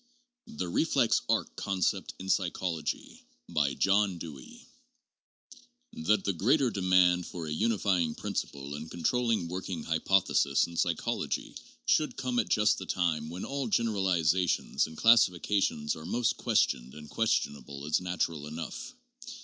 THE 0.47 0.67
REFLEX 0.67 1.21
ARC 1.29 1.55
CONCEPT 1.57 2.15
IN 2.17 2.27
PSYCHOLOGY. 2.27 3.21
BY 3.49 3.53
PROFESSOR 3.53 3.77
JOHN 3.79 4.17
DEWEY, 4.17 4.25
University 4.31 4.69
of 4.81 5.15
Chicago. 6.07 6.13
That 6.15 6.25
the 6.25 6.33
greater 6.33 6.71
demand 6.71 7.25
for 7.27 7.45
a 7.45 7.51
unifying 7.53 8.15
principle 8.15 8.73
and 8.73 8.89
con 8.89 9.03
trolling 9.03 9.47
working 9.47 9.83
hypothesis 9.83 10.65
in 10.65 10.75
psychology 10.75 11.53
should 11.85 12.17
come 12.17 12.39
at 12.39 12.49
just 12.49 12.79
the 12.79 12.87
time 12.87 13.29
when 13.29 13.45
all 13.45 13.67
generalizations 13.67 14.87
and 14.87 14.97
classifications 14.97 15.95
are 15.95 16.07
most 16.07 16.35
questioned 16.37 16.95
and 16.95 17.07
questionable 17.07 17.85
is 17.85 18.01
natural 18.01 18.47
enough. 18.47 18.95